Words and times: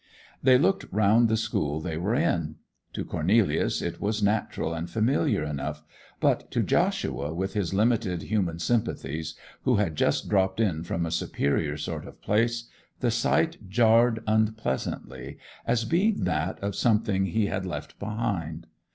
They 0.41 0.57
looked 0.57 0.91
round 0.91 1.29
the 1.29 1.37
school 1.37 1.79
they 1.79 1.95
were 1.95 2.15
in. 2.15 2.55
To 2.93 3.05
Cornelius 3.05 3.83
it 3.83 4.01
was 4.01 4.23
natural 4.23 4.73
and 4.73 4.89
familiar 4.89 5.43
enough, 5.43 5.83
but 6.19 6.49
to 6.49 6.63
Joshua, 6.63 7.35
with 7.35 7.53
his 7.53 7.71
limited 7.71 8.23
human 8.23 8.57
sympathies, 8.57 9.35
who 9.61 9.75
had 9.75 9.95
just 9.95 10.27
dropped 10.27 10.59
in 10.59 10.81
from 10.81 11.05
a 11.05 11.11
superior 11.11 11.77
sort 11.77 12.07
of 12.07 12.19
place, 12.19 12.67
the 12.99 13.11
sight 13.11 13.69
jarred 13.69 14.23
unpleasantly, 14.25 15.37
as 15.67 15.85
being 15.85 16.23
that 16.23 16.57
of 16.63 16.75
something 16.75 17.27
he 17.27 17.45
had 17.45 17.67
left 17.67 17.99
behind. 17.99 18.65